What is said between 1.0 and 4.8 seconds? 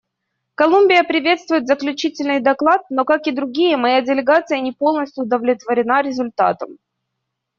приветствует заключительный доклад, но, как и другие, моя делегация не